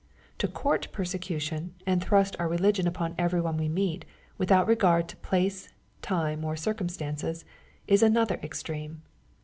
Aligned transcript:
—To 0.39 0.47
court 0.47 0.87
persecution, 0.91 1.75
and 1.85 2.03
thrust 2.03 2.35
our 2.39 2.47
religion 2.47 2.87
upon 2.87 3.13
every 3.19 3.39
one 3.39 3.55
we 3.55 3.69
meet, 3.69 4.03
without 4.35 4.65
regard 4.67 5.07
to 5.09 5.17
place, 5.17 5.69
time, 6.01 6.43
or 6.43 6.55
circumstances, 6.55 7.45
is 7.85 8.01
another 8.01 8.39
extreme. 8.41 9.03